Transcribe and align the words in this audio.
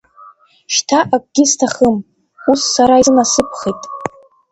Шьҭа 0.73 0.99
акгьы 1.15 1.43
сҭахым, 1.51 1.95
ус 2.51 2.61
сара 2.73 2.95
исынасыԥхеитеи. 3.01 3.93